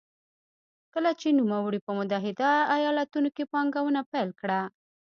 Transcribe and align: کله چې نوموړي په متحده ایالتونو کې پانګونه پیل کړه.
کله 0.93 1.11
چې 1.19 1.27
نوموړي 1.39 1.79
په 1.85 1.91
متحده 1.97 2.51
ایالتونو 2.75 3.29
کې 3.35 3.43
پانګونه 3.51 4.01
پیل 4.11 4.29
کړه. 4.41 4.61